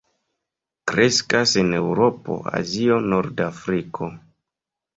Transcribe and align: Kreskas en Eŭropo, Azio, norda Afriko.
Kreskas 0.91 1.53
en 1.63 1.69
Eŭropo, 1.81 2.39
Azio, 2.63 2.99
norda 3.13 3.49
Afriko. 3.53 4.13